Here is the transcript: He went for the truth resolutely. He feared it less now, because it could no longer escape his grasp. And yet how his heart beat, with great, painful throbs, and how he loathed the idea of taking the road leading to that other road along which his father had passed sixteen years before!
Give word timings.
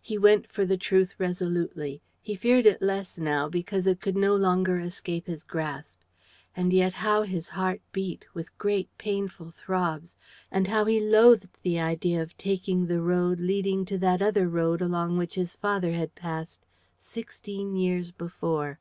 He 0.00 0.18
went 0.18 0.48
for 0.50 0.66
the 0.66 0.76
truth 0.76 1.14
resolutely. 1.16 2.02
He 2.20 2.34
feared 2.34 2.66
it 2.66 2.82
less 2.82 3.18
now, 3.18 3.48
because 3.48 3.86
it 3.86 4.00
could 4.00 4.16
no 4.16 4.34
longer 4.34 4.80
escape 4.80 5.28
his 5.28 5.44
grasp. 5.44 6.00
And 6.56 6.72
yet 6.72 6.94
how 6.94 7.22
his 7.22 7.50
heart 7.50 7.80
beat, 7.92 8.26
with 8.34 8.58
great, 8.58 8.88
painful 8.98 9.52
throbs, 9.52 10.16
and 10.50 10.66
how 10.66 10.86
he 10.86 10.98
loathed 10.98 11.56
the 11.62 11.78
idea 11.78 12.20
of 12.20 12.36
taking 12.36 12.86
the 12.88 13.00
road 13.00 13.38
leading 13.38 13.84
to 13.84 13.98
that 13.98 14.20
other 14.20 14.48
road 14.48 14.80
along 14.82 15.18
which 15.18 15.36
his 15.36 15.54
father 15.54 15.92
had 15.92 16.16
passed 16.16 16.66
sixteen 16.98 17.76
years 17.76 18.10
before! 18.10 18.80